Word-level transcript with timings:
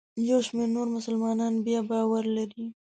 یو 0.29 0.39
شمېر 0.47 0.69
نور 0.75 0.87
مسلمانان 0.97 1.53
بیا 1.65 1.79
باور 1.89 2.23
لري. 2.35 2.65